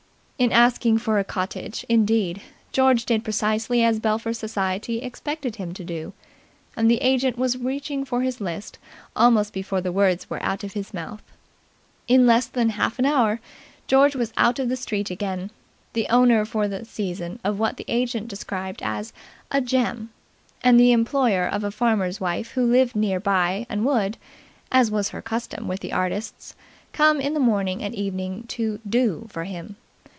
In 0.41 0.51
asking 0.51 0.97
for 0.97 1.19
a 1.19 1.23
cottage, 1.23 1.85
indeed, 1.87 2.41
George 2.71 3.05
did 3.05 3.23
precisely 3.23 3.83
as 3.83 3.99
Belpher 3.99 4.33
society 4.33 4.97
expected 4.99 5.57
him 5.57 5.71
to 5.75 5.83
do; 5.83 6.13
and 6.75 6.89
the 6.89 6.97
agent 7.03 7.37
was 7.37 7.59
reaching 7.59 8.03
for 8.05 8.21
his 8.23 8.41
list 8.41 8.79
almost 9.15 9.53
before 9.53 9.81
the 9.81 9.91
words 9.91 10.31
were 10.31 10.41
out 10.41 10.63
of 10.63 10.73
his 10.73 10.95
mouth. 10.95 11.21
In 12.07 12.25
less 12.25 12.47
than 12.47 12.69
half 12.69 12.97
an 12.97 13.05
hour 13.05 13.39
George 13.85 14.15
was 14.15 14.33
out 14.35 14.57
in 14.57 14.67
the 14.67 14.75
street 14.75 15.11
again, 15.11 15.51
the 15.93 16.07
owner 16.09 16.43
for 16.43 16.67
the 16.67 16.85
season 16.85 17.37
of 17.43 17.59
what 17.59 17.77
the 17.77 17.85
agent 17.87 18.27
described 18.27 18.81
as 18.81 19.13
a 19.51 19.61
"gem" 19.61 20.09
and 20.63 20.79
the 20.79 20.91
employer 20.91 21.45
of 21.45 21.63
a 21.63 21.69
farmer's 21.69 22.19
wife 22.19 22.53
who 22.53 22.63
lived 22.65 22.95
near 22.95 23.19
by 23.19 23.67
and 23.69 23.85
would, 23.85 24.17
as 24.71 24.89
was 24.89 25.09
her 25.09 25.21
custom 25.21 25.67
with 25.67 25.85
artists, 25.93 26.55
come 26.93 27.21
in 27.21 27.35
the 27.35 27.39
morning 27.39 27.83
and 27.83 27.93
evening 27.93 28.41
to 28.47 28.79
"do" 28.89 29.27
for 29.29 29.43
him. 29.43 29.75